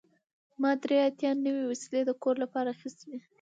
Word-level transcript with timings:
ما 0.61 0.71
درې 0.83 0.97
اتیا 1.07 1.31
نوې 1.45 1.63
وسیلې 1.67 2.01
د 2.05 2.11
کور 2.23 2.35
لپاره 2.43 2.67
اخیستې 2.75 3.05
دي. 3.11 3.19